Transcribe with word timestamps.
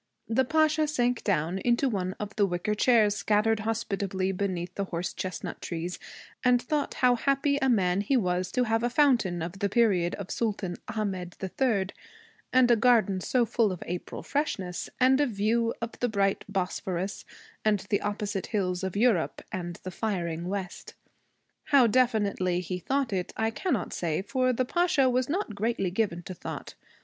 The 0.27 0.43
Pasha 0.43 0.87
sank 0.87 1.23
down 1.23 1.59
into 1.59 1.87
one 1.87 2.13
of 2.13 2.35
the 2.35 2.47
wicker 2.47 2.73
chairs 2.73 3.13
scattered 3.15 3.59
hospitably 3.59 4.31
beneath 4.31 4.73
the 4.73 4.85
horse 4.85 5.13
chestnut 5.13 5.61
trees, 5.61 5.99
and 6.43 6.59
thought 6.59 6.95
how 7.05 7.15
happy 7.15 7.57
a 7.61 7.69
man 7.69 8.01
he 8.01 8.17
was 8.17 8.51
to 8.53 8.63
have 8.63 8.81
a 8.81 8.89
fountain 8.89 9.43
of 9.43 9.59
the 9.59 9.69
period 9.69 10.15
of 10.15 10.31
Sultan 10.31 10.77
Ahmed 10.87 11.35
III, 11.43 11.89
and 12.51 12.71
a 12.71 12.75
garden 12.75 13.21
so 13.21 13.45
full 13.45 13.71
of 13.71 13.83
April 13.85 14.23
freshness, 14.23 14.89
and 14.99 15.21
a 15.21 15.27
view 15.27 15.71
of 15.83 15.91
the 15.99 16.09
bright 16.09 16.45
Bosphorus 16.49 17.23
and 17.63 17.81
the 17.91 18.01
opposite 18.01 18.47
hills 18.47 18.83
of 18.83 18.95
Europe 18.97 19.43
and 19.51 19.75
the 19.83 19.91
firing 19.91 20.47
West. 20.47 20.95
How 21.65 21.85
definitely 21.85 22.59
he 22.61 22.79
thought 22.79 23.13
it, 23.13 23.33
I 23.37 23.51
cannot 23.51 23.93
say, 23.93 24.23
for 24.23 24.51
the 24.51 24.65
Pasha 24.65 25.07
was 25.11 25.29
not 25.29 25.53
greatly 25.53 25.91
given 25.91 26.23
to 26.23 26.33
thought. 26.33 26.73